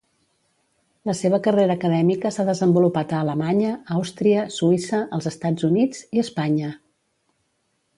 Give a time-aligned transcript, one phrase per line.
[1.09, 6.77] La seva carrera acadèmica s’ha desenvolupat a Alemanya, Àustria, Suïssa, els Estats Units i Espanya.